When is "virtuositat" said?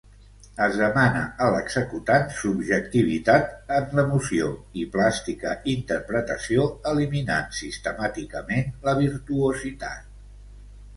9.05-10.15